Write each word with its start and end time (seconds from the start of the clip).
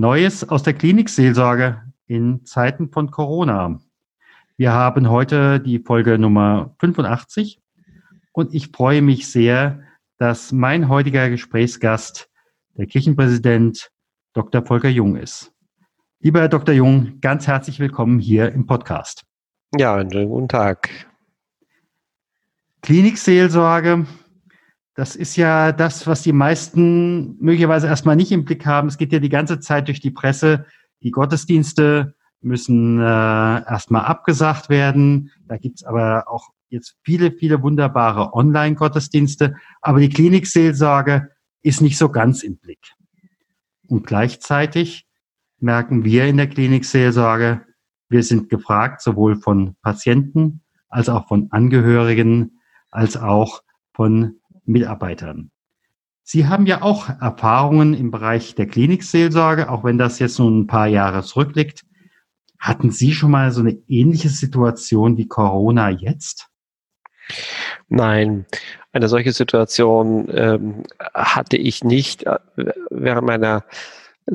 Neues 0.00 0.48
aus 0.48 0.62
der 0.62 0.72
Klinikseelsorge 0.72 1.82
in 2.06 2.46
Zeiten 2.46 2.90
von 2.90 3.10
Corona. 3.10 3.78
Wir 4.56 4.72
haben 4.72 5.10
heute 5.10 5.60
die 5.60 5.78
Folge 5.78 6.18
Nummer 6.18 6.74
85 6.80 7.60
und 8.32 8.54
ich 8.54 8.68
freue 8.68 9.02
mich 9.02 9.30
sehr, 9.30 9.82
dass 10.16 10.52
mein 10.52 10.88
heutiger 10.88 11.28
Gesprächsgast 11.28 12.30
der 12.78 12.86
Kirchenpräsident 12.86 13.90
Dr. 14.32 14.64
Volker 14.64 14.88
Jung 14.88 15.16
ist. 15.16 15.52
Lieber 16.20 16.40
Herr 16.40 16.48
Dr. 16.48 16.74
Jung, 16.74 17.20
ganz 17.20 17.46
herzlich 17.46 17.78
willkommen 17.78 18.20
hier 18.20 18.52
im 18.52 18.64
Podcast. 18.64 19.24
Ja, 19.76 19.96
einen 19.96 20.10
schönen 20.10 20.30
guten 20.30 20.48
Tag. 20.48 20.88
Klinikseelsorge, 22.80 24.06
das 25.00 25.16
ist 25.16 25.36
ja 25.36 25.72
das, 25.72 26.06
was 26.06 26.20
die 26.20 26.34
meisten 26.34 27.38
möglicherweise 27.40 27.86
erstmal 27.86 28.16
nicht 28.16 28.32
im 28.32 28.44
Blick 28.44 28.66
haben. 28.66 28.86
Es 28.86 28.98
geht 28.98 29.14
ja 29.14 29.18
die 29.18 29.30
ganze 29.30 29.58
Zeit 29.58 29.88
durch 29.88 30.00
die 30.00 30.10
Presse. 30.10 30.66
Die 31.02 31.10
Gottesdienste 31.10 32.14
müssen 32.42 32.98
äh, 32.98 33.02
erstmal 33.02 34.04
abgesagt 34.04 34.68
werden. 34.68 35.30
Da 35.48 35.56
gibt's 35.56 35.84
aber 35.84 36.24
auch 36.28 36.50
jetzt 36.68 36.98
viele, 37.02 37.32
viele 37.32 37.62
wunderbare 37.62 38.34
Online-Gottesdienste. 38.34 39.56
Aber 39.80 40.00
die 40.00 40.10
Klinikseelsorge 40.10 41.30
ist 41.62 41.80
nicht 41.80 41.96
so 41.96 42.10
ganz 42.10 42.42
im 42.42 42.58
Blick. 42.58 42.92
Und 43.88 44.06
gleichzeitig 44.06 45.06
merken 45.60 46.04
wir 46.04 46.26
in 46.26 46.36
der 46.36 46.46
Klinikseelsorge, 46.46 47.62
wir 48.10 48.22
sind 48.22 48.50
gefragt, 48.50 49.00
sowohl 49.00 49.36
von 49.36 49.76
Patienten 49.80 50.60
als 50.90 51.08
auch 51.08 51.26
von 51.26 51.50
Angehörigen, 51.52 52.60
als 52.90 53.16
auch 53.16 53.62
von 53.94 54.39
Mitarbeitern. 54.70 55.50
Sie 56.22 56.46
haben 56.46 56.66
ja 56.66 56.82
auch 56.82 57.08
Erfahrungen 57.08 57.94
im 57.94 58.10
Bereich 58.10 58.54
der 58.54 58.66
Klinikseelsorge, 58.66 59.68
auch 59.68 59.84
wenn 59.84 59.98
das 59.98 60.18
jetzt 60.18 60.38
nun 60.38 60.60
ein 60.60 60.66
paar 60.66 60.86
Jahre 60.86 61.22
zurückliegt. 61.22 61.82
Hatten 62.58 62.90
Sie 62.90 63.12
schon 63.12 63.30
mal 63.30 63.50
so 63.52 63.60
eine 63.60 63.78
ähnliche 63.88 64.28
Situation 64.28 65.16
wie 65.16 65.26
Corona 65.26 65.90
jetzt? 65.90 66.48
Nein, 67.88 68.46
eine 68.92 69.08
solche 69.08 69.32
Situation 69.32 70.28
ähm, 70.32 70.82
hatte 71.14 71.56
ich 71.56 71.82
nicht 71.84 72.24
äh, 72.24 72.38
während 72.90 73.26
meiner 73.26 73.64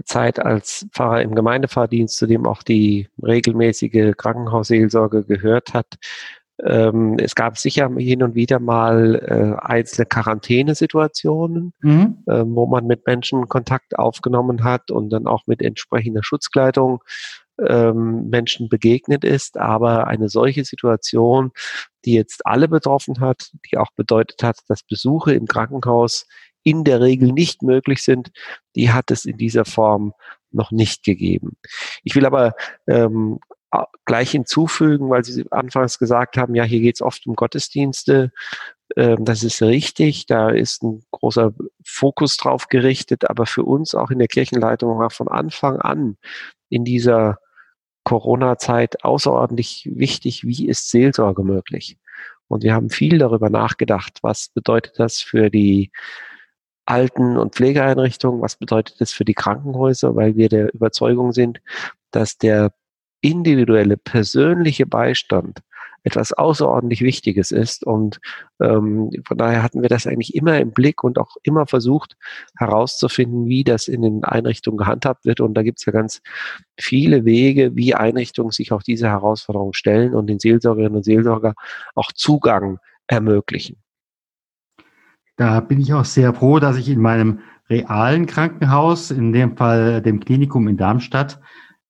Zeit 0.03 0.39
als 0.39 0.87
Pfarrer 0.91 1.21
im 1.21 1.35
Gemeindefahrdienst, 1.35 2.17
zu 2.17 2.25
dem 2.25 2.45
auch 2.45 2.63
die 2.63 3.07
regelmäßige 3.21 4.13
Krankenhausseelsorge 4.17 5.23
gehört 5.23 5.73
hat. 5.73 5.95
Ähm, 6.63 7.17
es 7.19 7.35
gab 7.35 7.57
sicher 7.57 7.89
hin 7.97 8.23
und 8.23 8.35
wieder 8.35 8.59
mal 8.59 9.15
äh, 9.15 9.65
einzelne 9.65 10.05
Quarantänesituationen, 10.05 11.73
mhm. 11.81 12.23
äh, 12.27 12.43
wo 12.45 12.65
man 12.65 12.87
mit 12.87 13.05
Menschen 13.05 13.49
Kontakt 13.49 13.97
aufgenommen 13.97 14.63
hat 14.63 14.89
und 14.91 15.09
dann 15.09 15.27
auch 15.27 15.43
mit 15.47 15.61
entsprechender 15.61 16.23
Schutzkleidung 16.23 17.03
ähm, 17.59 18.29
Menschen 18.29 18.69
begegnet 18.69 19.23
ist. 19.23 19.57
Aber 19.57 20.07
eine 20.07 20.29
solche 20.29 20.63
Situation, 20.63 21.51
die 22.05 22.13
jetzt 22.13 22.45
alle 22.45 22.67
betroffen 22.67 23.19
hat, 23.19 23.51
die 23.69 23.77
auch 23.77 23.91
bedeutet 23.95 24.43
hat, 24.43 24.59
dass 24.67 24.83
Besuche 24.83 25.33
im 25.33 25.47
Krankenhaus 25.47 26.25
in 26.63 26.83
der 26.83 26.99
Regel 27.01 27.31
nicht 27.31 27.61
möglich 27.61 28.01
sind, 28.01 28.31
die 28.75 28.91
hat 28.91 29.11
es 29.11 29.25
in 29.25 29.37
dieser 29.37 29.65
Form 29.65 30.13
noch 30.51 30.71
nicht 30.71 31.03
gegeben. 31.03 31.57
Ich 32.03 32.15
will 32.15 32.25
aber 32.25 32.55
ähm, 32.87 33.39
gleich 34.05 34.31
hinzufügen, 34.31 35.09
weil 35.09 35.23
Sie 35.23 35.45
anfangs 35.51 35.99
gesagt 35.99 36.37
haben, 36.37 36.55
ja, 36.55 36.63
hier 36.63 36.81
geht 36.81 36.95
es 36.95 37.01
oft 37.01 37.25
um 37.27 37.35
Gottesdienste. 37.35 38.31
Ähm, 38.95 39.25
das 39.25 39.43
ist 39.43 39.61
richtig, 39.61 40.25
da 40.25 40.49
ist 40.49 40.83
ein 40.83 41.03
großer 41.11 41.53
Fokus 41.83 42.37
drauf 42.37 42.67
gerichtet, 42.67 43.29
aber 43.29 43.45
für 43.45 43.63
uns 43.63 43.95
auch 43.95 44.11
in 44.11 44.19
der 44.19 44.27
Kirchenleitung 44.27 44.97
war 44.99 45.09
von 45.09 45.27
Anfang 45.27 45.77
an 45.79 46.17
in 46.69 46.83
dieser 46.83 47.39
Corona-Zeit 48.03 49.03
außerordentlich 49.03 49.89
wichtig, 49.93 50.45
wie 50.45 50.67
ist 50.67 50.91
Seelsorge 50.91 51.43
möglich? 51.43 51.97
Und 52.47 52.63
wir 52.63 52.73
haben 52.73 52.89
viel 52.89 53.17
darüber 53.17 53.49
nachgedacht, 53.49 54.19
was 54.21 54.49
bedeutet 54.49 54.99
das 54.99 55.19
für 55.19 55.49
die 55.49 55.91
Alten- 56.85 57.37
und 57.37 57.55
Pflegeeinrichtungen, 57.55 58.41
was 58.41 58.57
bedeutet 58.57 59.01
das 59.01 59.11
für 59.11 59.25
die 59.25 59.33
Krankenhäuser, 59.33 60.15
weil 60.15 60.35
wir 60.35 60.49
der 60.49 60.73
Überzeugung 60.73 61.33
sind, 61.33 61.61
dass 62.11 62.37
der 62.37 62.71
individuelle, 63.25 63.97
persönliche 63.97 64.85
Beistand 64.85 65.61
etwas 66.05 66.33
außerordentlich 66.33 67.01
Wichtiges 67.01 67.51
ist. 67.51 67.83
Und 67.83 68.19
ähm, 68.61 69.09
von 69.27 69.37
daher 69.37 69.63
hatten 69.63 69.81
wir 69.81 69.89
das 69.89 70.05
eigentlich 70.05 70.35
immer 70.35 70.59
im 70.59 70.71
Blick 70.71 71.03
und 71.03 71.17
auch 71.17 71.35
immer 71.41 71.65
versucht 71.65 72.15
herauszufinden, 72.57 73.47
wie 73.47 73.63
das 73.63 73.87
in 73.87 74.03
den 74.03 74.23
Einrichtungen 74.23 74.77
gehandhabt 74.77 75.25
wird. 75.25 75.39
Und 75.39 75.55
da 75.55 75.63
gibt 75.63 75.79
es 75.79 75.85
ja 75.85 75.91
ganz 75.91 76.21
viele 76.79 77.25
Wege, 77.25 77.75
wie 77.75 77.95
Einrichtungen 77.95 78.51
sich 78.51 78.71
auf 78.71 78.83
diese 78.83 79.07
Herausforderung 79.07 79.73
stellen 79.73 80.13
und 80.13 80.27
den 80.27 80.39
Seelsorgerinnen 80.39 80.97
und 80.97 81.03
Seelsorger 81.03 81.55
auch 81.95 82.11
Zugang 82.11 82.77
ermöglichen. 83.07 83.77
Da 85.37 85.59
bin 85.59 85.81
ich 85.81 85.91
auch 85.91 86.05
sehr 86.05 86.33
froh, 86.35 86.59
dass 86.59 86.77
ich 86.77 86.87
in 86.87 87.01
meinem 87.01 87.39
realen 87.67 88.27
Krankenhaus, 88.27 89.09
in 89.09 89.33
dem 89.33 89.57
Fall 89.57 90.03
dem 90.03 90.19
Klinikum 90.19 90.67
in 90.67 90.77
Darmstadt, 90.77 91.39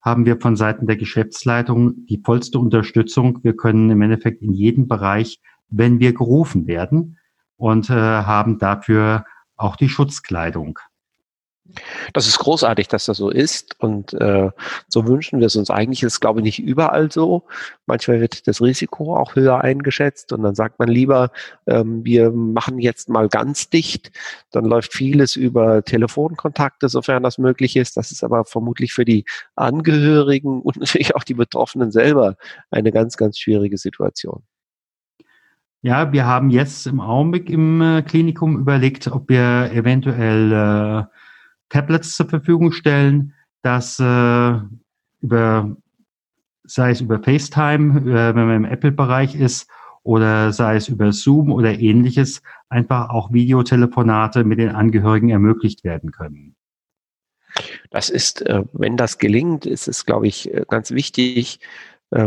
haben 0.06 0.26
wir 0.26 0.40
von 0.40 0.56
Seiten 0.56 0.86
der 0.86 0.98
Geschäftsleitung 0.98 2.06
die 2.06 2.22
vollste 2.24 2.60
Unterstützung. 2.60 3.40
Wir 3.44 3.56
können 3.56 3.90
im 3.90 4.04
Endeffekt 4.04 4.44
in 4.44 4.54
jedem 4.54 4.88
Bereich, 4.88 5.42
wenn 5.70 6.00
wir 6.00 6.14
gerufen 6.14 6.68
werden 6.68 7.18
und 7.58 7.90
äh, 7.90 7.94
haben 7.94 8.60
dafür 8.60 9.26
auch 9.58 9.76
die 9.76 9.90
Schutzkleidung. 9.90 10.78
Das 12.14 12.28
ist 12.28 12.38
großartig, 12.38 12.88
dass 12.88 13.06
das 13.06 13.18
so 13.18 13.30
ist 13.30 13.80
und 13.80 14.14
äh, 14.14 14.52
so 14.88 15.08
wünschen 15.08 15.40
wir 15.40 15.48
es 15.48 15.56
uns. 15.56 15.72
Eigentlich 15.72 16.04
ist 16.04 16.14
es, 16.14 16.20
glaube 16.20 16.40
ich, 16.40 16.44
nicht 16.44 16.60
überall 16.60 17.12
so. 17.12 17.44
Manchmal 17.88 18.22
wird 18.22 18.48
das 18.48 18.62
Risiko 18.62 19.18
auch 19.18 19.36
höher 19.36 19.62
eingeschätzt 19.62 20.32
und 20.32 20.44
dann 20.44 20.54
sagt 20.54 20.78
man 20.78 20.88
lieber, 20.88 21.32
ähm, 21.66 22.06
wir 22.06 22.32
machen 22.32 22.80
jetzt 22.80 23.10
mal 23.10 23.30
ganz 23.30 23.70
dicht. 23.70 24.12
Dann 24.52 24.66
läuft 24.66 24.94
vieles 24.94 25.36
über 25.36 25.84
Telefonkontakte, 25.84 26.88
sofern 26.88 27.24
das 27.24 27.40
möglich 27.40 27.76
ist. 27.76 27.98
Das 27.98 28.12
ist 28.12 28.24
aber 28.24 28.46
vermutlich 28.46 28.94
für 28.94 29.06
die 29.06 29.26
Angehörigen 29.56 30.62
und 30.64 30.78
natürlich 30.78 31.16
auch 31.16 31.24
die 31.24 31.34
Betroffenen 31.34 31.92
selber 31.92 32.36
eine 32.70 32.92
ganz, 32.92 33.18
ganz 33.18 33.40
schwierige 33.40 33.78
Situation. 33.78 34.44
Ja, 35.82 36.12
wir 36.12 36.26
haben 36.26 36.50
jetzt 36.50 36.88
im 36.88 37.00
Augenblick 37.00 37.50
im 37.50 37.82
äh, 37.82 38.02
Klinikum 38.02 38.58
überlegt, 38.58 39.08
ob 39.08 39.30
wir 39.30 39.72
eventuell 39.72 40.52
äh, 40.52 41.04
Tablets 41.70 42.16
zur 42.16 42.30
Verfügung 42.30 42.72
stellen, 42.72 43.34
dass 43.62 44.00
äh, 44.00 44.60
über, 45.22 45.76
sei 46.64 46.92
es 46.92 47.02
über 47.02 47.20
FaceTime, 47.22 48.02
äh, 48.02 48.36
wenn 48.36 48.48
man 48.48 48.56
im 48.58 48.66
Apple-Bereich 48.66 49.36
ist, 49.36 49.70
oder 50.04 50.54
sei 50.54 50.76
es 50.76 50.88
über 50.88 51.12
Zoom 51.12 51.52
oder 51.52 51.80
ähnliches, 51.80 52.44
einfach 52.70 53.10
auch 53.10 53.34
Videotelefonate 53.34 54.44
mit 54.44 54.60
den 54.60 54.70
Angehörigen 54.70 55.30
ermöglicht 55.30 55.84
werden 55.84 56.12
können. 56.12 56.56
Das 57.90 58.12
ist, 58.12 58.44
äh, 58.44 58.64
wenn 58.74 58.98
das 58.98 59.18
gelingt, 59.18 59.66
ist 59.66 59.88
es, 59.88 60.06
glaube 60.06 60.28
ich, 60.28 60.54
äh, 60.54 60.66
ganz 60.68 60.92
wichtig. 60.92 61.60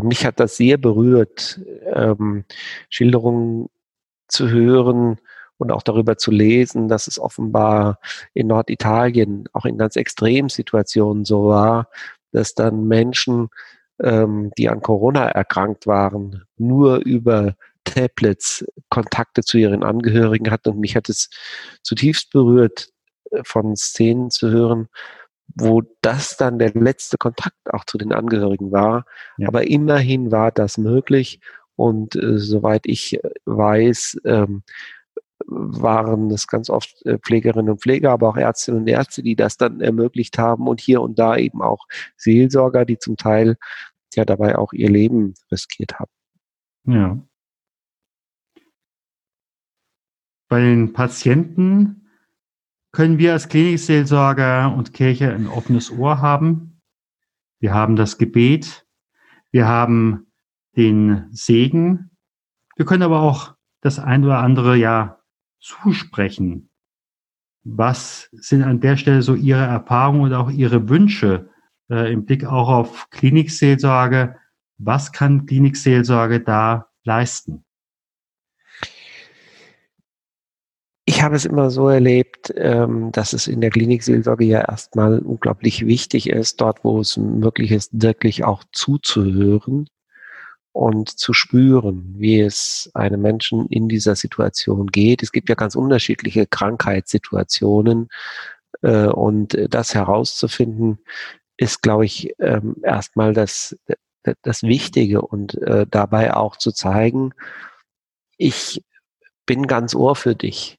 Mich 0.03 0.27
hat 0.27 0.41
das 0.41 0.57
sehr 0.57 0.77
berührt, 0.77 1.61
ähm, 1.95 2.45
Schilderungen 2.91 3.69
zu 4.27 4.51
hören, 4.51 5.19
und 5.59 5.73
auch 5.73 5.83
darüber 5.83 6.17
zu 6.17 6.31
lesen, 6.31 6.89
dass 6.89 7.07
es 7.07 7.19
offenbar 7.19 7.99
in 8.33 8.47
Norditalien 8.47 9.49
auch 9.53 9.65
in 9.65 9.77
ganz 9.77 9.97
extremen 9.97 10.49
Situationen 10.49 11.25
so 11.25 11.49
war, 11.49 11.89
dass 12.33 12.55
dann 12.55 12.87
Menschen, 12.87 13.49
ähm, 14.01 14.53
die 14.57 14.69
an 14.69 14.81
Corona 14.81 15.29
erkrankt 15.29 15.87
waren, 15.87 16.45
nur 16.57 16.99
über 16.99 17.55
Tablets 17.85 18.65
Kontakte 18.91 19.43
zu 19.43 19.59
ihren 19.59 19.83
Angehörigen 19.83 20.51
hatten. 20.51 20.71
Und 20.71 20.81
mich 20.81 20.95
hat 20.97 21.09
es 21.09 21.31
zutiefst 21.83 22.31
berührt, 22.31 22.91
äh, 23.31 23.43
von 23.45 23.77
Szenen 23.77 24.31
zu 24.31 24.51
hören, 24.51 24.89
wo 25.55 25.83
das 26.03 26.37
dann 26.37 26.59
der 26.59 26.73
letzte 26.75 27.17
Kontakt 27.17 27.57
auch 27.73 27.85
zu 27.85 27.99
den 27.99 28.13
Angehörigen 28.13 28.71
war. 28.71 29.05
Ja. 29.39 29.49
Aber 29.49 29.67
immerhin 29.67 30.31
war 30.31 30.53
das 30.53 30.79
möglich. 30.79 31.41
Und 31.77 32.17
äh, 32.17 32.39
soweit 32.39 32.87
ich 32.87 33.23
äh, 33.23 33.31
weiß, 33.47 34.19
ähm, 34.25 34.63
waren 35.47 36.31
es 36.31 36.47
ganz 36.47 36.71
oft 36.71 37.05
äh, 37.07 37.19
Pflegerinnen 37.19 37.71
und 37.71 37.81
Pfleger, 37.81 38.11
aber 38.11 38.29
auch 38.29 38.37
Ärztinnen 38.37 38.83
und 38.83 38.89
Ärzte, 38.89 39.23
die 39.23 39.37
das 39.37 39.57
dann 39.57 39.81
ermöglicht 39.81 40.39
haben 40.39 40.67
und 40.67 40.81
hier 40.81 41.01
und 41.01 41.19
da 41.19 41.37
eben 41.37 41.63
auch 41.63 41.87
Seelsorger, 42.17 42.85
die 42.85 42.99
zum 42.99 43.17
Teil 43.17 43.57
ja 44.15 44.25
dabei 44.25 44.59
auch 44.59 44.73
ihr 44.73 44.91
Leben 44.91 45.35
riskiert 45.51 45.99
haben. 45.99 46.11
Ja. 46.85 47.19
Bei 50.49 50.61
den 50.61 50.93
Patienten 50.93 52.09
können 52.93 53.19
wir 53.19 53.33
als 53.33 53.49
Klinikseelsorger 53.49 54.75
und 54.75 54.95
Kirche 54.95 55.33
ein 55.33 55.47
offenes 55.47 55.91
Ohr 55.91 56.21
haben. 56.21 56.81
Wir 57.61 57.75
haben 57.75 57.97
das 57.97 58.17
Gebet. 58.19 58.87
Wir 59.51 59.67
haben 59.67 60.33
den 60.77 61.27
Segen. 61.31 62.11
Wir 62.77 62.87
können 62.87 63.03
aber 63.03 63.21
auch 63.21 63.55
das 63.81 63.99
ein 63.99 64.25
oder 64.25 64.39
andere 64.39 64.77
ja 64.77 65.18
zusprechen. 65.61 66.71
Was 67.65 68.29
sind 68.33 68.63
an 68.63 68.81
der 68.81 68.97
Stelle 68.97 69.23
so 69.23 69.35
Ihre 69.35 69.65
Erfahrungen 69.65 70.23
und 70.23 70.35
auch 70.35 70.51
Ihre 70.51 70.89
Wünsche 70.89 71.51
äh, 71.91 72.13
im 72.13 72.25
Blick 72.25 72.45
auch 72.45 72.69
auf 72.69 73.11
Klinikseelsorge? 73.11 74.37
Was 74.79 75.13
kann 75.13 75.47
Klinikseelsorge 75.47 76.41
da 76.41 76.87
leisten? 77.05 77.65
Ich 81.05 81.23
habe 81.23 81.37
es 81.37 81.47
immer 81.47 81.71
so 81.71 81.89
erlebt, 81.89 82.53
ähm, 82.57 83.11
dass 83.13 83.33
es 83.33 83.49
in 83.49 83.61
der 83.61 83.71
Klinikseelsorge 83.71 84.45
ja 84.45 84.61
erstmal 84.61 85.19
unglaublich 85.19 85.87
wichtig 85.87 86.29
ist, 86.29 86.61
dort, 86.61 86.85
wo 86.85 87.01
es 87.01 87.17
möglich 87.17 87.73
ist, 87.73 88.03
wirklich 88.03 88.45
auch 88.45 88.63
zuzuhören 88.73 89.89
und 90.79 91.09
zu 91.19 91.33
spüren, 91.33 92.15
wie 92.19 92.41
es 92.41 92.89
einem 92.95 93.21
Menschen 93.21 93.67
in 93.67 93.89
dieser 93.89 94.15
Situation 94.15 94.87
geht. 94.87 95.25
Es 95.25 95.33
gibt 95.33 95.49
ja 95.49 95.57
ganz 95.57 95.75
unterschiedliche 95.75 96.47
Krankheitssituationen 96.47 98.09
äh, 98.83 99.07
und 99.07 99.59
das 99.71 99.97
herauszufinden, 99.97 101.01
ist, 101.57 101.83
glaube 101.83 102.05
ich, 102.05 102.33
ähm, 102.39 102.77
erstmal 102.85 103.33
das, 103.33 103.77
das 104.43 104.63
Wichtige 104.63 105.23
und 105.23 105.61
äh, 105.63 105.85
dabei 105.91 106.35
auch 106.35 106.55
zu 106.55 106.71
zeigen, 106.71 107.33
ich 108.37 108.85
bin 109.47 109.67
ganz 109.67 109.97
Ohr 109.97 110.15
für 110.15 110.37
dich 110.37 110.79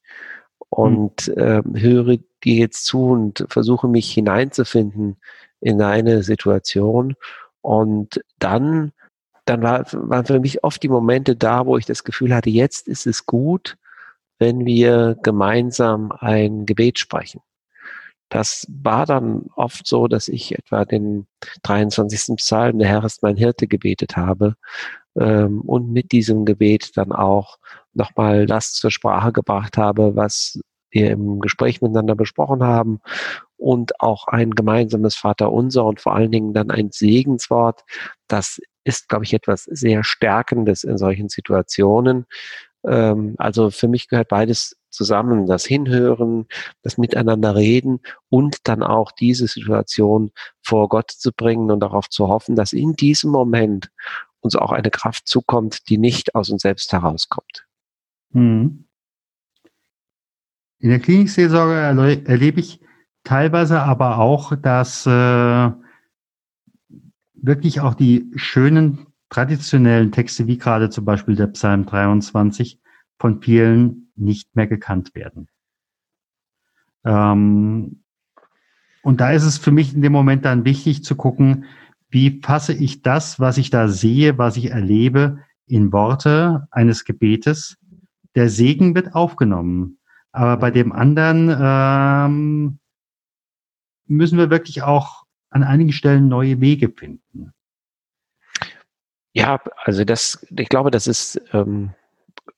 und 0.69 1.27
äh, 1.27 1.61
höre 1.73 2.19
dir 2.45 2.55
jetzt 2.55 2.85
zu 2.85 3.03
und 3.03 3.45
versuche 3.49 3.89
mich 3.89 4.09
hineinzufinden 4.13 5.17
in 5.59 5.77
deine 5.77 6.23
Situation. 6.23 7.17
Und 7.59 8.21
dann, 8.37 8.93
dann 9.49 9.63
war, 9.63 9.85
waren 9.91 10.25
für 10.25 10.39
mich 10.39 10.63
oft 10.63 10.81
die 10.83 10.89
Momente 10.89 11.35
da, 11.35 11.65
wo 11.65 11.77
ich 11.77 11.85
das 11.85 12.03
Gefühl 12.03 12.33
hatte, 12.35 12.49
jetzt 12.51 12.87
ist 12.87 13.07
es 13.07 13.25
gut, 13.25 13.77
wenn 14.37 14.65
wir 14.65 15.17
gemeinsam 15.23 16.11
ein 16.11 16.65
Gebet 16.65 16.99
sprechen. 16.99 17.41
Das 18.29 18.67
war 18.69 19.07
dann 19.07 19.47
oft 19.55 19.87
so, 19.87 20.07
dass 20.07 20.27
ich 20.27 20.57
etwa 20.57 20.85
den 20.85 21.25
23. 21.63 22.35
Psalm, 22.37 22.77
der 22.77 22.87
Herr 22.87 23.03
ist 23.03 23.23
mein 23.23 23.37
Hirte, 23.37 23.65
gebetet 23.65 24.17
habe 24.17 24.55
ähm, 25.19 25.61
und 25.61 25.91
mit 25.91 26.11
diesem 26.11 26.45
Gebet 26.45 26.95
dann 26.95 27.11
auch 27.11 27.57
nochmal 27.93 28.45
das 28.45 28.73
zur 28.73 28.91
Sprache 28.91 29.31
gebracht 29.31 29.77
habe, 29.77 30.15
was 30.15 30.59
wir 30.91 31.09
im 31.09 31.39
Gespräch 31.39 31.81
miteinander 31.81 32.15
besprochen 32.15 32.63
haben 32.63 33.01
und 33.57 33.99
auch 33.99 34.27
ein 34.27 34.51
gemeinsames 34.51 35.15
Vaterunser 35.15 35.85
und 35.85 35.99
vor 35.99 36.13
allen 36.13 36.31
Dingen 36.31 36.53
dann 36.53 36.69
ein 36.69 36.91
Segenswort. 36.91 37.83
Das 38.27 38.59
ist, 38.83 39.09
glaube 39.09 39.25
ich, 39.25 39.33
etwas 39.33 39.63
sehr 39.63 40.03
Stärkendes 40.03 40.83
in 40.83 40.97
solchen 40.97 41.29
Situationen. 41.29 42.25
Ähm, 42.85 43.35
also 43.37 43.69
für 43.69 43.87
mich 43.87 44.07
gehört 44.07 44.29
beides 44.29 44.77
zusammen, 44.89 45.45
das 45.45 45.65
Hinhören, 45.65 46.47
das 46.81 46.97
Miteinander 46.97 47.55
reden 47.55 47.99
und 48.29 48.67
dann 48.67 48.83
auch 48.83 49.11
diese 49.11 49.47
Situation 49.47 50.31
vor 50.61 50.89
Gott 50.89 51.11
zu 51.11 51.31
bringen 51.31 51.71
und 51.71 51.79
darauf 51.79 52.09
zu 52.09 52.27
hoffen, 52.27 52.55
dass 52.55 52.73
in 52.73 52.93
diesem 52.93 53.31
Moment 53.31 53.91
uns 54.41 54.55
auch 54.55 54.71
eine 54.71 54.89
Kraft 54.89 55.27
zukommt, 55.27 55.89
die 55.89 55.97
nicht 55.97 56.35
aus 56.35 56.49
uns 56.49 56.61
selbst 56.61 56.91
herauskommt. 56.91 57.65
Hm. 58.31 58.85
In 60.79 60.89
der 60.89 60.99
Klinikseelsorge 60.99 61.73
erlebe 62.25 62.61
ich 62.61 62.79
teilweise 63.25 63.81
aber 63.81 64.17
auch, 64.19 64.55
dass 64.55 65.05
äh, 65.05 65.69
wirklich 67.41 67.81
auch 67.81 67.93
die 67.93 68.31
schönen 68.35 69.07
traditionellen 69.29 70.11
Texte, 70.11 70.47
wie 70.47 70.57
gerade 70.57 70.89
zum 70.89 71.05
Beispiel 71.05 71.35
der 71.35 71.47
Psalm 71.47 71.85
23, 71.85 72.79
von 73.17 73.41
vielen 73.41 74.11
nicht 74.15 74.55
mehr 74.55 74.67
gekannt 74.67 75.13
werden. 75.15 75.47
Ähm, 77.05 78.03
und 79.01 79.21
da 79.21 79.31
ist 79.31 79.43
es 79.43 79.57
für 79.57 79.71
mich 79.71 79.93
in 79.93 80.01
dem 80.01 80.11
Moment 80.11 80.45
dann 80.45 80.65
wichtig 80.65 81.03
zu 81.03 81.15
gucken, 81.15 81.65
wie 82.09 82.41
fasse 82.41 82.73
ich 82.73 83.01
das, 83.01 83.39
was 83.39 83.57
ich 83.57 83.69
da 83.69 83.87
sehe, 83.87 84.37
was 84.37 84.57
ich 84.57 84.71
erlebe, 84.71 85.39
in 85.67 85.93
Worte 85.93 86.67
eines 86.71 87.05
Gebetes. 87.05 87.77
Der 88.35 88.49
Segen 88.49 88.95
wird 88.95 89.15
aufgenommen. 89.15 89.99
Aber 90.31 90.57
bei 90.57 90.71
dem 90.71 90.91
anderen 90.91 91.55
ähm, 91.59 92.79
müssen 94.07 94.37
wir 94.37 94.49
wirklich 94.49 94.83
auch 94.83 95.25
an 95.49 95.63
einigen 95.63 95.91
Stellen 95.91 96.27
neue 96.27 96.61
Wege 96.61 96.89
finden. 96.89 97.53
Ja, 99.33 99.59
also 99.83 100.03
das, 100.03 100.45
ich 100.49 100.69
glaube, 100.69 100.91
das 100.91 101.07
ist 101.07 101.41
ähm, 101.53 101.91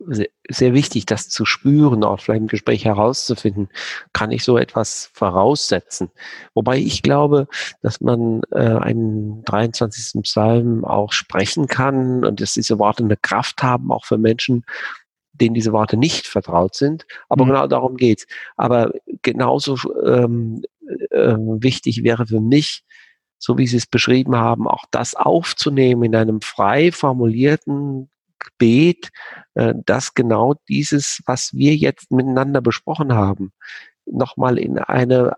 sehr, 0.07 0.29
sehr 0.49 0.73
wichtig, 0.73 1.05
das 1.05 1.29
zu 1.29 1.45
spüren, 1.45 2.03
auch 2.03 2.19
vielleicht 2.19 2.41
im 2.41 2.47
Gespräch 2.47 2.85
herauszufinden, 2.85 3.69
kann 4.13 4.31
ich 4.31 4.43
so 4.43 4.57
etwas 4.57 5.09
voraussetzen. 5.13 6.11
Wobei 6.53 6.77
ich 6.77 7.03
glaube, 7.03 7.47
dass 7.81 8.01
man 8.01 8.41
äh, 8.51 8.59
einen 8.59 9.43
23. 9.43 10.23
Psalm 10.23 10.85
auch 10.85 11.11
sprechen 11.11 11.67
kann 11.67 12.25
und 12.25 12.41
dass 12.41 12.53
diese 12.53 12.79
Worte 12.79 13.03
eine 13.03 13.17
Kraft 13.17 13.63
haben, 13.63 13.91
auch 13.91 14.05
für 14.05 14.17
Menschen, 14.17 14.65
denen 15.33 15.55
diese 15.55 15.73
Worte 15.73 15.97
nicht 15.97 16.27
vertraut 16.27 16.75
sind. 16.75 17.05
Aber 17.29 17.45
mhm. 17.45 17.49
genau 17.49 17.67
darum 17.67 17.97
geht's. 17.97 18.27
Aber 18.57 18.91
genauso 19.21 19.77
ähm, 20.03 20.61
äh, 21.11 21.35
wichtig 21.37 22.03
wäre 22.03 22.25
für 22.27 22.41
mich, 22.41 22.83
so 23.37 23.57
wie 23.57 23.67
Sie 23.67 23.77
es 23.77 23.87
beschrieben 23.87 24.35
haben, 24.35 24.67
auch 24.67 24.85
das 24.91 25.15
aufzunehmen 25.15 26.03
in 26.03 26.15
einem 26.15 26.41
frei 26.41 26.91
formulierten 26.91 28.09
Gebet, 28.39 29.09
äh, 29.53 29.73
dass 29.85 30.13
genau 30.13 30.55
dieses, 30.67 31.21
was 31.25 31.53
wir 31.53 31.75
jetzt 31.75 32.11
miteinander 32.11 32.61
besprochen 32.61 33.13
haben, 33.13 33.51
nochmal 34.05 34.57
in 34.57 34.77
eine 34.79 35.35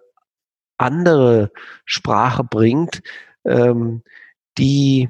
andere 0.77 1.51
Sprache 1.85 2.43
bringt, 2.43 3.01
ähm, 3.45 4.03
die 4.57 5.09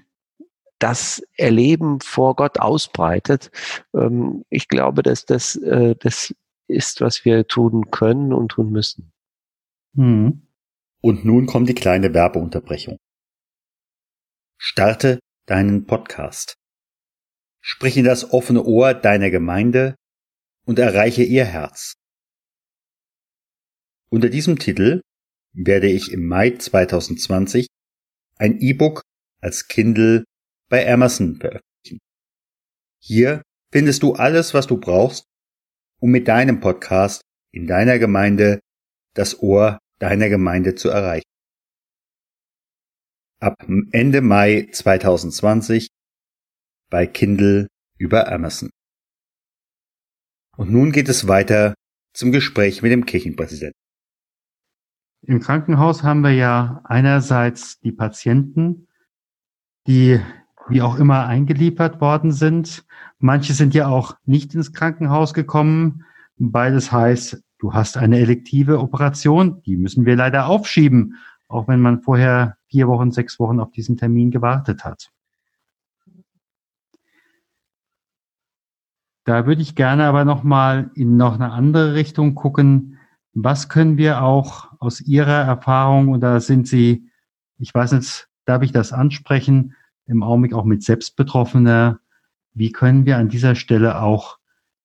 das 0.79 1.23
Erleben 1.37 2.01
vor 2.01 2.35
Gott 2.35 2.59
ausbreitet. 2.59 3.51
Ähm, 3.93 4.43
ich 4.49 4.67
glaube, 4.67 5.01
dass 5.01 5.25
das 5.25 5.55
äh, 5.55 5.95
das 5.99 6.33
ist, 6.67 7.01
was 7.01 7.25
wir 7.25 7.47
tun 7.47 7.89
können 7.91 8.33
und 8.33 8.49
tun 8.49 8.71
müssen. 8.71 9.11
Hm. 9.95 10.41
Und 11.05 11.25
nun 11.25 11.47
kommt 11.47 11.67
die 11.67 11.75
kleine 11.75 12.13
Werbeunterbrechung. 12.13 12.97
Starte 14.57 15.19
deinen 15.45 15.85
Podcast. 15.85 16.55
Sprich 17.59 17.97
in 17.97 18.05
das 18.05 18.31
offene 18.31 18.63
Ohr 18.63 18.93
deiner 18.93 19.29
Gemeinde 19.29 19.95
und 20.65 20.79
erreiche 20.79 21.23
ihr 21.23 21.43
Herz. 21.43 21.95
Unter 24.09 24.29
diesem 24.29 24.59
Titel 24.59 25.01
werde 25.51 25.89
ich 25.89 26.09
im 26.09 26.25
Mai 26.25 26.51
2020 26.51 27.67
ein 28.37 28.61
E-Book 28.61 29.01
als 29.41 29.67
Kindle 29.67 30.23
bei 30.69 30.89
Amazon 30.89 31.35
veröffentlichen. 31.35 31.99
Hier 33.01 33.41
findest 33.73 34.03
du 34.03 34.13
alles, 34.13 34.53
was 34.53 34.67
du 34.67 34.79
brauchst, 34.79 35.25
um 35.99 36.11
mit 36.11 36.29
deinem 36.29 36.61
Podcast 36.61 37.23
in 37.51 37.67
deiner 37.67 37.99
Gemeinde 37.99 38.61
das 39.15 39.41
Ohr 39.41 39.79
deiner 40.03 40.27
Gemeinde 40.27 40.75
zu 40.75 40.89
erreichen. 40.89 41.29
Ab 43.39 43.55
Ende 43.91 44.19
Mai 44.19 44.67
2020 44.69 45.87
bei 46.89 47.07
Kindle 47.07 47.69
über 47.97 48.29
Amazon. 48.29 48.69
Und 50.57 50.71
nun 50.71 50.91
geht 50.91 51.07
es 51.07 51.29
weiter 51.29 51.73
zum 52.13 52.33
Gespräch 52.33 52.81
mit 52.81 52.91
dem 52.91 53.05
Kirchenpräsidenten. 53.05 53.79
Im 55.21 55.39
Krankenhaus 55.39 56.03
haben 56.03 56.19
wir 56.19 56.33
ja 56.33 56.81
einerseits 56.83 57.79
die 57.79 57.93
Patienten, 57.93 58.89
die 59.87 60.19
wie 60.67 60.81
auch 60.81 60.99
immer 60.99 61.27
eingeliefert 61.27 62.01
worden 62.01 62.33
sind. 62.33 62.85
Manche 63.19 63.53
sind 63.53 63.73
ja 63.73 63.87
auch 63.87 64.17
nicht 64.25 64.53
ins 64.53 64.73
Krankenhaus 64.73 65.33
gekommen. 65.33 66.03
Beides 66.35 66.91
heißt, 66.91 67.41
du 67.63 67.73
hast 67.73 67.95
eine 67.95 68.19
elektive 68.19 68.79
Operation, 68.79 69.61
die 69.63 69.77
müssen 69.77 70.05
wir 70.05 70.17
leider 70.17 70.47
aufschieben, 70.47 71.15
auch 71.47 71.69
wenn 71.69 71.79
man 71.79 72.01
vorher 72.01 72.57
vier 72.67 72.89
Wochen, 72.89 73.11
sechs 73.11 73.39
Wochen 73.39 73.61
auf 73.61 73.71
diesen 73.71 73.95
Termin 73.95 74.31
gewartet 74.31 74.83
hat. 74.83 75.11
Da 79.23 79.45
würde 79.45 79.61
ich 79.61 79.75
gerne 79.75 80.03
aber 80.03 80.25
noch 80.25 80.43
mal 80.43 80.91
in 80.95 81.15
noch 81.15 81.35
eine 81.35 81.53
andere 81.53 81.93
Richtung 81.93 82.35
gucken. 82.35 82.99
Was 83.33 83.69
können 83.69 83.95
wir 83.95 84.21
auch 84.21 84.73
aus 84.79 84.99
Ihrer 84.99 85.45
Erfahrung, 85.45 86.09
oder 86.09 86.41
sind 86.41 86.67
Sie, 86.67 87.09
ich 87.59 87.73
weiß 87.73 87.93
nicht, 87.93 88.27
darf 88.43 88.61
ich 88.63 88.73
das 88.73 88.91
ansprechen, 88.91 89.73
im 90.05 90.21
Augenblick 90.21 90.53
auch 90.53 90.65
mit 90.65 90.83
Selbstbetroffener. 90.83 92.01
Wie 92.53 92.73
können 92.73 93.05
wir 93.05 93.15
an 93.15 93.29
dieser 93.29 93.55
Stelle 93.55 94.01
auch 94.01 94.37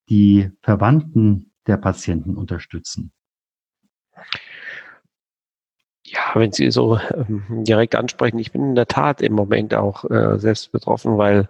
die 0.08 0.52
Verwandten 0.62 1.47
der 1.68 1.76
Patienten 1.76 2.36
unterstützen? 2.36 3.12
Ja, 6.04 6.32
wenn 6.34 6.52
Sie 6.52 6.70
so 6.70 6.98
ähm, 7.14 7.44
direkt 7.64 7.94
ansprechen, 7.94 8.38
ich 8.38 8.52
bin 8.52 8.70
in 8.70 8.74
der 8.74 8.86
Tat 8.86 9.20
im 9.20 9.34
Moment 9.34 9.74
auch 9.74 10.04
äh, 10.10 10.38
selbst 10.38 10.72
betroffen, 10.72 11.18
weil 11.18 11.48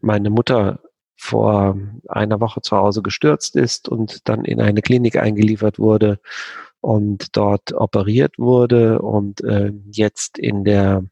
meine 0.00 0.30
Mutter 0.30 0.80
vor 1.16 1.76
einer 2.08 2.40
Woche 2.40 2.60
zu 2.62 2.76
Hause 2.76 3.02
gestürzt 3.02 3.54
ist 3.54 3.88
und 3.88 4.28
dann 4.28 4.44
in 4.44 4.60
eine 4.60 4.82
Klinik 4.82 5.16
eingeliefert 5.16 5.78
wurde 5.78 6.18
und 6.80 7.36
dort 7.36 7.72
operiert 7.72 8.38
wurde 8.38 9.00
und 9.00 9.42
äh, 9.42 9.72
jetzt 9.92 10.38
in 10.38 10.64
der 10.64 11.04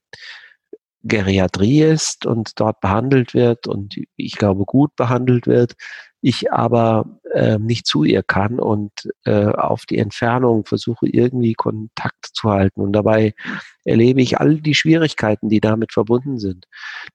Geriatrie 1.05 1.83
ist 1.83 2.27
und 2.27 2.59
dort 2.59 2.81
behandelt 2.81 3.35
wird 3.35 3.69
und 3.69 3.97
ich 4.17 4.37
glaube 4.37 4.65
gut 4.65 4.97
behandelt 4.97 5.47
wird, 5.47 5.77
ich 6.21 6.53
aber 6.53 7.19
äh, 7.33 7.59
nicht 7.59 7.87
zu 7.87 8.05
ihr 8.05 8.23
kann 8.23 8.59
und 8.59 8.91
äh, 9.25 9.47
auf 9.47 9.87
die 9.87 9.99
Entfernung 9.99 10.65
versuche 10.65 11.09
irgendwie 11.09 11.55
Kontakt 11.55 12.27
zu 12.33 12.51
halten. 12.51 12.81
Und 12.81 12.93
dabei 12.93 13.35
erlebe 13.85 14.21
ich 14.21 14.41
all 14.41 14.57
die 14.57 14.75
Schwierigkeiten, 14.75 15.49
die 15.49 15.61
damit 15.61 15.93
verbunden 15.93 16.39
sind. 16.39 16.67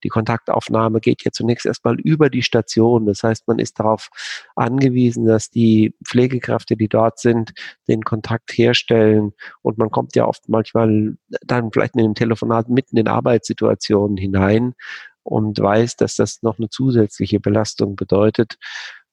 Die 0.04 0.10
Kontaktaufnahme 0.10 1.02
geht 1.02 1.24
ja 1.26 1.32
zunächst 1.32 1.66
erstmal 1.66 2.00
über 2.00 2.30
die 2.30 2.44
Station. 2.44 3.06
Das 3.06 3.24
heißt, 3.24 3.48
man 3.48 3.60
ist 3.60 3.80
darauf 3.80 4.10
angewiesen, 4.56 5.26
dass 5.26 5.50
die 5.50 5.94
Pflegekräfte, 6.06 6.78
die 6.78 6.88
dort 6.88 7.20
sind, 7.20 7.54
den 7.88 8.04
Kontakt 8.04 8.52
herstellen. 8.54 9.34
Und 9.62 9.78
man 9.78 9.92
kommt 9.92 10.16
ja 10.16 10.26
oft 10.26 10.48
manchmal 10.48 11.18
dann 11.46 11.72
vielleicht 11.72 11.96
in 11.96 12.04
dem 12.04 12.16
Telefonat 12.16 12.70
mitten 12.70 12.98
in 12.98 13.08
Arbeitssituationen 13.08 14.18
hinein 14.18 14.74
und 15.24 15.60
weiß, 15.60 15.96
dass 15.96 16.16
das 16.16 16.42
noch 16.42 16.60
eine 16.60 16.70
zusätzliche 16.70 17.40
Belastung 17.40 17.96
bedeutet. 17.96 18.58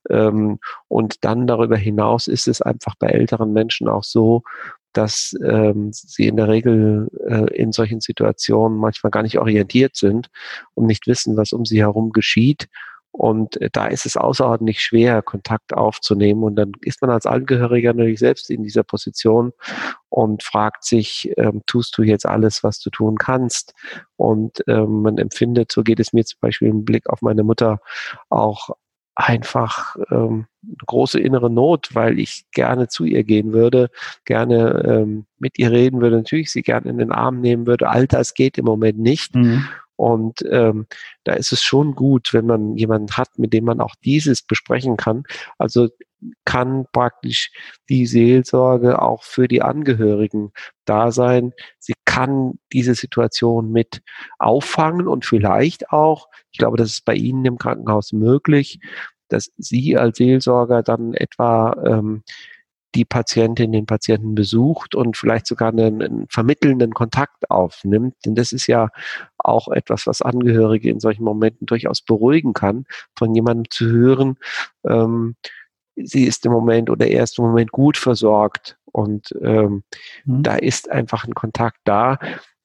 Ähm, 0.09 0.59
und 0.89 1.25
dann 1.25 1.47
darüber 1.47 1.77
hinaus 1.77 2.27
ist 2.27 2.49
es 2.49 2.63
einfach 2.63 2.95
bei 2.99 3.09
älteren 3.09 3.53
Menschen 3.53 3.89
auch 3.89 4.05
so, 4.05 4.43
dass 4.93 5.35
ähm, 5.45 5.91
sie 5.93 6.27
in 6.27 6.37
der 6.37 6.49
Regel 6.49 7.09
äh, 7.29 7.55
in 7.55 7.73
solchen 7.73 8.01
Situationen 8.01 8.79
manchmal 8.79 9.11
gar 9.11 9.23
nicht 9.23 9.39
orientiert 9.39 9.97
sind 9.97 10.29
und 10.75 10.87
nicht 10.87 11.07
wissen, 11.07 11.37
was 11.37 11.53
um 11.53 11.65
sie 11.65 11.81
herum 11.81 12.11
geschieht. 12.11 12.67
Und 13.13 13.61
äh, 13.61 13.71
da 13.73 13.87
ist 13.87 14.07
es 14.07 14.17
außerordentlich 14.17 14.83
schwer, 14.83 15.23
Kontakt 15.23 15.75
aufzunehmen. 15.75 16.43
Und 16.45 16.57
dann 16.57 16.73
ist 16.83 17.03
man 17.03 17.11
als 17.11 17.27
Angehöriger 17.27 17.93
natürlich 17.93 18.21
selbst 18.21 18.51
in 18.51 18.63
dieser 18.63 18.83
Position 18.83 19.53
und 20.09 20.43
fragt 20.43 20.85
sich, 20.85 21.33
ähm, 21.37 21.63
tust 21.67 21.97
du 21.99 22.03
jetzt 22.03 22.27
alles, 22.27 22.63
was 22.63 22.81
du 22.81 22.91
tun 22.91 23.17
kannst? 23.19 23.75
Und 24.17 24.63
ähm, 24.69 25.03
man 25.03 25.19
empfindet, 25.19 25.73
so 25.73 25.83
geht 25.83 26.01
es 26.01 26.13
mir 26.13 26.25
zum 26.25 26.39
Beispiel 26.41 26.69
im 26.69 26.85
Blick 26.85 27.09
auf 27.09 27.23
meine 27.23 27.43
Mutter, 27.43 27.81
auch 28.29 28.71
einfach 29.15 29.97
ähm, 30.11 30.47
große 30.87 31.21
innere 31.21 31.51
Not, 31.51 31.95
weil 31.95 32.19
ich 32.19 32.47
gerne 32.53 32.89
zu 32.89 33.05
ihr 33.05 33.25
gehen 33.25 33.53
würde, 33.53 33.91
gerne 34.25 34.83
ähm, 34.87 35.27
mit 35.39 35.59
ihr 35.59 35.71
reden 35.71 36.01
würde, 36.01 36.17
natürlich 36.17 36.51
sie 36.51 36.63
gerne 36.63 36.89
in 36.89 36.99
den 36.99 37.13
Arm 37.13 37.41
nehmen 37.41 37.67
würde. 37.67 37.89
All 37.89 38.07
das 38.07 38.35
geht 38.35 38.57
im 38.57 38.65
Moment 38.65 38.99
nicht. 38.99 39.35
Mhm. 39.35 39.65
Und 40.01 40.43
ähm, 40.51 40.87
da 41.25 41.35
ist 41.35 41.53
es 41.53 41.63
schon 41.63 41.95
gut, 41.95 42.33
wenn 42.33 42.47
man 42.47 42.75
jemanden 42.75 43.19
hat, 43.19 43.39
mit 43.39 43.53
dem 43.53 43.67
man 43.67 43.83
auch 43.83 43.95
dieses 44.03 44.41
besprechen 44.41 44.97
kann. 44.97 45.25
Also 45.59 45.89
kann 46.47 46.87
praktisch 46.91 47.51
die 47.91 48.07
Seelsorge 48.07 49.03
auch 49.03 49.25
für 49.25 49.47
die 49.47 49.61
Angehörigen 49.61 50.53
da 50.87 51.13
sein. 51.13 51.53
Sie 51.79 51.93
kann 52.07 52.55
diese 52.73 52.95
Situation 52.95 53.73
mit 53.73 54.01
auffangen 54.39 55.07
und 55.07 55.27
vielleicht 55.27 55.91
auch, 55.91 56.29
ich 56.51 56.57
glaube, 56.57 56.79
das 56.79 56.93
ist 56.93 57.05
bei 57.05 57.15
Ihnen 57.15 57.45
im 57.45 57.59
Krankenhaus 57.59 58.15
möglich, 58.15 58.81
dass 59.29 59.51
Sie 59.59 59.99
als 59.99 60.17
Seelsorger 60.17 60.83
dann 60.83 61.13
etwa 61.13 61.75
ähm, 61.87 62.23
die 62.95 63.05
Patientin 63.05 63.73
den 63.73 63.87
Patienten 63.87 64.35
besucht 64.35 64.95
und 64.95 65.17
vielleicht 65.17 65.47
sogar 65.47 65.69
einen, 65.69 66.03
einen, 66.03 66.27
vermittelnden 66.29 66.93
Kontakt 66.93 67.51
aufnimmt. 67.51 68.15
Denn 68.25 68.35
das 68.35 68.53
ist 68.53 68.67
ja 68.67 68.89
auch 69.39 69.69
etwas, 69.69 70.07
was 70.07 70.23
Angehörige 70.23 70.91
in 70.91 71.01
solchen 71.01 71.25
Momenten 71.25 71.67
durchaus 71.67 72.03
beruhigen 72.03 72.53
kann, 72.53 72.87
von 73.17 73.35
jemandem 73.35 73.71
zu 73.71 73.87
hören, 73.87 74.37
ähm, 74.85 75.37
sie 75.97 76.25
ist 76.25 76.47
im 76.47 76.53
Moment 76.53 76.91
oder 76.91 77.07
er 77.07 77.25
ist 77.25 77.39
im 77.39 77.45
Moment 77.45 77.73
gut 77.73 77.97
versorgt 77.97 78.79
und 78.85 79.35
ähm, 79.43 79.83
mhm. 80.25 80.43
da 80.43 80.57
ist 80.57 80.91
einfach 80.91 81.25
ein 81.25 81.35
Kontakt 81.35 81.79
da. 81.85 82.19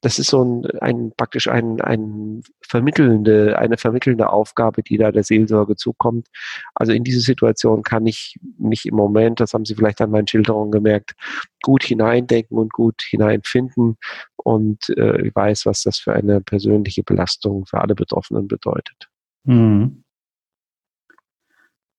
Das 0.06 0.20
ist 0.20 0.30
so 0.30 0.44
ein, 0.44 0.66
ein 0.82 1.14
praktisch 1.18 1.48
ein, 1.48 1.82
ein 1.82 2.44
vermittelnde, 2.62 3.58
eine 3.58 3.76
vermittelnde 3.76 4.30
Aufgabe, 4.30 4.84
die 4.84 4.98
da 4.98 5.12
der 5.12 5.24
Seelsorge 5.24 5.76
zukommt. 5.78 6.28
Also 6.76 6.94
in 6.94 7.04
diese 7.04 7.22
Situation 7.22 7.82
kann 7.82 8.06
ich 8.06 8.38
mich 8.60 8.86
im 8.86 8.94
Moment, 8.94 9.40
das 9.40 9.56
haben 9.56 9.66
Sie 9.66 9.74
vielleicht 9.74 10.00
an 10.02 10.12
meinen 10.12 10.28
Schilderungen 10.28 10.70
gemerkt, 10.70 11.16
gut 11.64 11.84
hineindenken 11.84 12.56
und 12.56 12.72
gut 12.72 13.02
hineinfinden 13.02 13.98
und 14.36 14.90
äh, 14.96 15.26
ich 15.26 15.36
weiß, 15.36 15.66
was 15.66 15.82
das 15.82 15.98
für 15.98 16.14
eine 16.14 16.40
persönliche 16.40 17.02
Belastung 17.02 17.66
für 17.66 17.82
alle 17.82 17.96
Betroffenen 17.96 18.48
bedeutet. 18.48 19.10
Mhm 19.46 20.04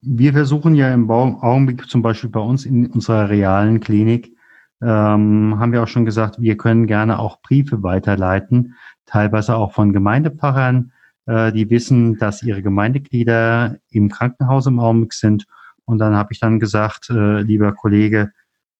wir 0.02 0.32
versuchen 0.32 0.76
ja 0.76 0.94
im 0.94 1.10
Augenblick 1.10 1.88
zum 1.88 2.00
Beispiel 2.00 2.30
bei 2.30 2.38
uns 2.38 2.64
in 2.64 2.86
unserer 2.86 3.28
realen 3.28 3.80
Klinik, 3.80 4.35
ähm, 4.82 5.56
haben 5.58 5.72
wir 5.72 5.82
auch 5.82 5.88
schon 5.88 6.04
gesagt, 6.04 6.40
wir 6.40 6.56
können 6.56 6.86
gerne 6.86 7.18
auch 7.18 7.40
Briefe 7.40 7.82
weiterleiten, 7.82 8.74
teilweise 9.06 9.56
auch 9.56 9.72
von 9.72 9.92
Gemeindepfarrern, 9.92 10.92
äh, 11.26 11.52
die 11.52 11.70
wissen, 11.70 12.18
dass 12.18 12.42
ihre 12.42 12.62
Gemeindeglieder 12.62 13.78
im 13.90 14.08
Krankenhaus 14.08 14.66
im 14.66 14.78
Augenblick 14.80 15.14
sind. 15.14 15.46
Und 15.84 15.98
dann 15.98 16.14
habe 16.14 16.32
ich 16.32 16.40
dann 16.40 16.60
gesagt, 16.60 17.10
äh, 17.10 17.40
lieber 17.42 17.72
Kollege, 17.72 18.32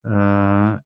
äh, 0.03 0.79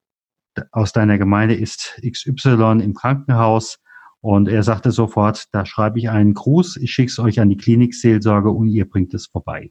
aus 0.72 0.92
deiner 0.92 1.18
Gemeinde 1.18 1.54
ist 1.54 2.00
XY 2.04 2.80
im 2.82 2.94
Krankenhaus. 2.94 3.78
Und 4.20 4.48
er 4.48 4.62
sagte 4.62 4.90
sofort, 4.90 5.46
da 5.52 5.64
schreibe 5.64 5.98
ich 5.98 6.10
einen 6.10 6.34
Gruß, 6.34 6.76
ich 6.76 6.92
schicke 6.92 7.10
es 7.10 7.18
euch 7.18 7.40
an 7.40 7.48
die 7.48 7.56
Klinikseelsorge 7.56 8.50
und 8.50 8.68
ihr 8.68 8.88
bringt 8.88 9.14
es 9.14 9.26
vorbei. 9.26 9.70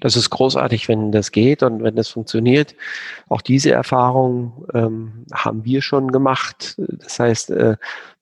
Das 0.00 0.16
ist 0.16 0.30
großartig, 0.30 0.88
wenn 0.88 1.12
das 1.12 1.30
geht 1.30 1.62
und 1.62 1.82
wenn 1.82 1.96
das 1.96 2.08
funktioniert. 2.08 2.74
Auch 3.28 3.42
diese 3.42 3.70
Erfahrung 3.70 4.66
ähm, 4.72 5.26
haben 5.32 5.64
wir 5.64 5.82
schon 5.82 6.10
gemacht. 6.10 6.74
Das 6.78 7.18
heißt, 7.18 7.50
äh, 7.50 7.76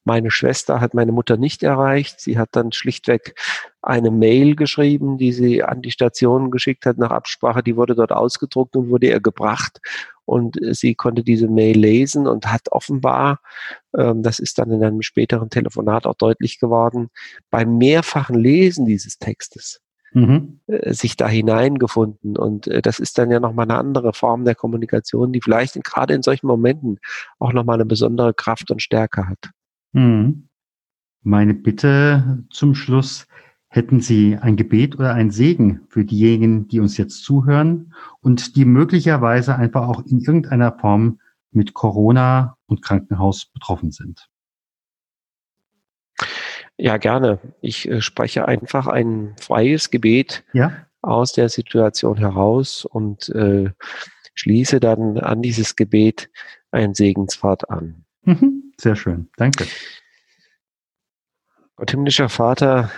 meine 0.04 0.32
Schwester 0.32 0.80
hat 0.80 0.94
meine 0.94 1.12
Mutter 1.12 1.36
nicht 1.36 1.62
erreicht. 1.62 2.20
Sie 2.20 2.38
hat 2.38 2.50
dann 2.52 2.72
schlichtweg 2.72 3.38
eine 3.80 4.10
Mail 4.10 4.56
geschrieben, 4.56 5.18
die 5.18 5.32
sie 5.32 5.62
an 5.62 5.82
die 5.82 5.92
Station 5.92 6.50
geschickt 6.50 6.86
hat 6.86 6.98
nach 6.98 7.10
Absprache. 7.10 7.62
Die 7.62 7.76
wurde 7.76 7.94
dort 7.94 8.12
ausgedruckt 8.12 8.74
und 8.74 8.90
wurde 8.90 9.06
ihr 9.06 9.20
gebracht. 9.20 9.80
Und 10.24 10.58
sie 10.70 10.94
konnte 10.94 11.22
diese 11.22 11.48
Mail 11.48 11.78
lesen 11.78 12.26
und 12.26 12.46
hat 12.46 12.72
offenbar, 12.72 13.40
ähm, 13.96 14.22
das 14.22 14.38
ist 14.40 14.58
dann 14.58 14.70
in 14.70 14.82
einem 14.82 15.02
späteren 15.02 15.50
Telefonat 15.50 16.06
auch 16.06 16.14
deutlich 16.14 16.58
geworden, 16.58 17.10
beim 17.50 17.78
mehrfachen 17.78 18.36
Lesen 18.38 18.86
dieses 18.86 19.18
Textes 19.18 19.80
mhm. 20.14 20.60
Äh, 20.66 20.92
sich 20.92 21.16
da 21.16 21.28
hineingefunden. 21.28 22.36
Und 22.36 22.66
äh, 22.66 22.82
das 22.82 22.98
ist 22.98 23.18
dann 23.18 23.30
ja 23.30 23.40
nochmal 23.40 23.66
eine 23.66 23.78
andere 23.78 24.12
Form 24.12 24.44
der 24.44 24.54
Kommunikation, 24.54 25.32
die 25.32 25.40
vielleicht 25.40 25.76
in, 25.76 25.82
gerade 25.82 26.14
in 26.14 26.22
solchen 26.22 26.46
Momenten 26.46 26.98
auch 27.38 27.52
nochmal 27.52 27.76
eine 27.76 27.86
besondere 27.86 28.34
Kraft 28.34 28.70
und 28.70 28.82
Stärke 28.82 29.28
hat. 29.28 29.50
Mhm. 29.92 30.48
Meine 31.22 31.54
Bitte 31.54 32.44
zum 32.50 32.74
Schluss, 32.74 33.26
hätten 33.68 34.00
Sie 34.00 34.36
ein 34.36 34.56
Gebet 34.56 34.96
oder 34.96 35.14
ein 35.14 35.30
Segen 35.30 35.82
für 35.88 36.04
diejenigen, 36.04 36.68
die 36.68 36.80
uns 36.80 36.96
jetzt 36.98 37.24
zuhören 37.24 37.94
und 38.20 38.56
die 38.56 38.64
möglicherweise 38.64 39.56
einfach 39.56 39.88
auch 39.88 40.04
in 40.04 40.20
irgendeiner 40.20 40.76
Form 40.78 41.20
mit 41.52 41.72
Corona 41.72 42.56
und 42.66 42.82
Krankenhaus 42.82 43.46
betroffen 43.46 43.90
sind? 43.90 44.28
Ja, 46.76 46.96
gerne. 46.96 47.38
Ich 47.60 47.88
äh, 47.88 48.00
spreche 48.00 48.48
einfach 48.48 48.86
ein 48.86 49.36
freies 49.40 49.90
Gebet 49.90 50.44
ja? 50.52 50.86
aus 51.00 51.32
der 51.32 51.48
Situation 51.48 52.16
heraus 52.16 52.84
und 52.84 53.28
äh, 53.30 53.70
schließe 54.34 54.80
dann 54.80 55.18
an 55.18 55.42
dieses 55.42 55.76
Gebet 55.76 56.30
ein 56.70 56.94
Segensfahrt 56.94 57.70
an. 57.70 58.04
Mhm. 58.22 58.72
Sehr 58.80 58.96
schön. 58.96 59.28
Danke. 59.36 59.66
Gott 61.76 61.90
himmlischer 61.90 62.28
Vater, 62.28 62.90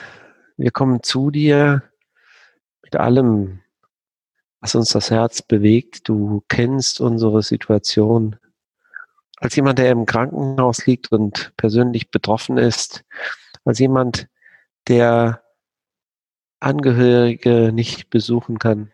wir 0.57 0.71
kommen 0.71 1.03
zu 1.03 1.31
dir 1.31 1.83
mit 2.83 2.97
allem, 2.97 3.61
was 4.61 4.75
uns 4.75 4.91
das 4.91 5.11
Herz 5.11 5.43
bewegt. 5.43 6.09
Du 6.09 6.45
kennst 6.49 7.01
unsere 7.01 7.43
Situation. 7.43 8.37
Als 9.39 9.57
jemand, 9.57 9.79
der 9.79 9.91
im 9.91 10.07
Krankenhaus 10.07 10.87
liegt 10.87 11.11
und 11.11 11.53
persönlich 11.57 12.11
betroffen 12.11 12.57
ist, 12.57 13.05
als 13.65 13.79
jemand, 13.79 14.29
der 14.89 15.43
Angehörige 16.61 17.73
nicht 17.73 18.11
besuchen 18.11 18.59
kann. 18.59 18.93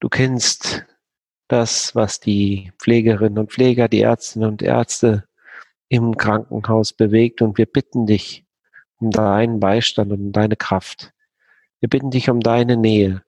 Du 0.00 0.08
kennst 0.08 0.84
das, 1.48 1.94
was 1.94 2.20
die 2.20 2.72
Pflegerinnen 2.78 3.38
und 3.38 3.52
Pfleger, 3.52 3.88
die 3.88 4.02
Ärztinnen 4.02 4.48
und 4.48 4.62
Ärzte 4.62 5.26
im 5.88 6.16
Krankenhaus 6.16 6.92
bewegt 6.92 7.40
und 7.40 7.56
wir 7.56 7.66
bitten 7.66 8.06
dich 8.06 8.44
um 8.98 9.10
deinen 9.10 9.58
Beistand 9.60 10.12
und 10.12 10.20
um 10.20 10.32
deine 10.32 10.56
Kraft. 10.56 11.12
Wir 11.80 11.88
bitten 11.88 12.10
dich 12.10 12.28
um 12.28 12.40
deine 12.40 12.76
Nähe, 12.76 13.22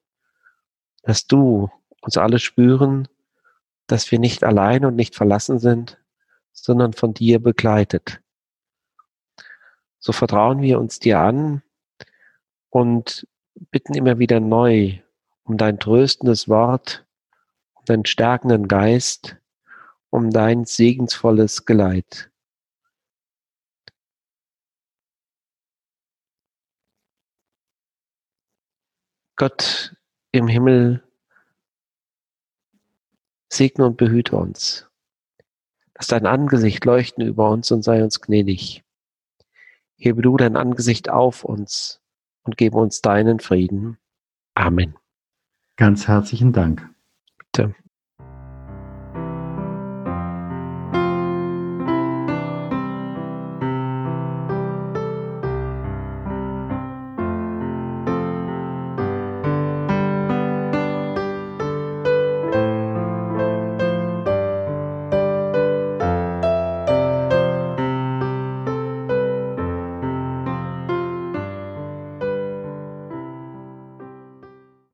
dass 1.01 1.25
du 1.25 1.71
uns 2.01 2.17
alle 2.17 2.39
spüren, 2.39 3.07
dass 3.87 4.11
wir 4.11 4.19
nicht 4.19 4.43
allein 4.43 4.85
und 4.85 4.95
nicht 4.95 5.15
verlassen 5.15 5.59
sind, 5.59 5.99
sondern 6.51 6.93
von 6.93 7.13
dir 7.13 7.39
begleitet 7.39 8.21
so 10.01 10.11
vertrauen 10.11 10.61
wir 10.61 10.79
uns 10.79 10.99
dir 10.99 11.19
an 11.19 11.61
und 12.69 13.27
bitten 13.69 13.93
immer 13.93 14.19
wieder 14.19 14.39
neu 14.39 14.99
um 15.43 15.57
dein 15.57 15.79
tröstendes 15.79 16.49
Wort, 16.49 17.05
um 17.73 17.85
deinen 17.85 18.05
stärkenden 18.05 18.67
Geist, 18.67 19.37
um 20.09 20.31
dein 20.31 20.65
segensvolles 20.65 21.65
Geleit. 21.65 22.31
Gott 29.35 29.95
im 30.31 30.47
Himmel, 30.47 31.03
segne 33.51 33.85
und 33.85 33.97
behüte 33.97 34.35
uns. 34.35 34.89
Lass 35.95 36.07
dein 36.07 36.25
Angesicht 36.25 36.85
leuchten 36.85 37.25
über 37.25 37.49
uns 37.49 37.71
und 37.71 37.83
sei 37.83 38.03
uns 38.03 38.21
gnädig. 38.21 38.83
Hebe 40.03 40.23
du 40.23 40.35
dein 40.35 40.57
Angesicht 40.57 41.09
auf 41.09 41.43
uns 41.43 42.01
und 42.41 42.57
gebe 42.57 42.75
uns 42.79 43.01
deinen 43.01 43.39
Frieden. 43.39 43.99
Amen. 44.55 44.95
Ganz 45.77 46.07
herzlichen 46.07 46.53
Dank. 46.53 46.89
Bitte. 47.37 47.75